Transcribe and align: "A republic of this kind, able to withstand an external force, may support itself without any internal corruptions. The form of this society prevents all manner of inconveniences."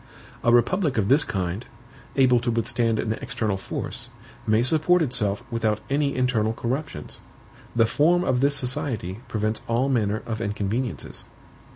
"A 0.43 0.51
republic 0.51 0.97
of 0.97 1.09
this 1.09 1.23
kind, 1.23 1.63
able 2.15 2.39
to 2.39 2.49
withstand 2.49 2.97
an 2.97 3.13
external 3.21 3.55
force, 3.55 4.09
may 4.47 4.63
support 4.63 5.03
itself 5.03 5.43
without 5.51 5.79
any 5.91 6.15
internal 6.15 6.53
corruptions. 6.53 7.19
The 7.75 7.85
form 7.85 8.23
of 8.23 8.39
this 8.39 8.55
society 8.55 9.19
prevents 9.27 9.61
all 9.67 9.89
manner 9.89 10.23
of 10.25 10.41
inconveniences." 10.41 11.25